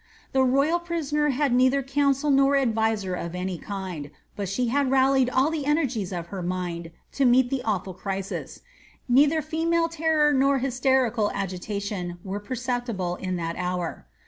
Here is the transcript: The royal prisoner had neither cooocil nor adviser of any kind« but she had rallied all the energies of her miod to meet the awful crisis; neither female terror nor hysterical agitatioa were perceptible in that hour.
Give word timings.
The 0.31 0.41
royal 0.43 0.79
prisoner 0.79 1.29
had 1.29 1.53
neither 1.53 1.83
cooocil 1.83 2.31
nor 2.33 2.55
adviser 2.57 3.13
of 3.13 3.35
any 3.35 3.59
kind« 3.59 4.09
but 4.35 4.49
she 4.49 4.69
had 4.69 4.89
rallied 4.89 5.29
all 5.29 5.51
the 5.51 5.67
energies 5.67 6.11
of 6.11 6.29
her 6.29 6.41
miod 6.41 6.91
to 7.11 7.23
meet 7.23 7.51
the 7.51 7.61
awful 7.61 7.93
crisis; 7.93 8.61
neither 9.07 9.43
female 9.43 9.89
terror 9.89 10.33
nor 10.33 10.57
hysterical 10.57 11.29
agitatioa 11.35 12.17
were 12.23 12.39
perceptible 12.39 13.17
in 13.17 13.35
that 13.35 13.55
hour. 13.57 14.07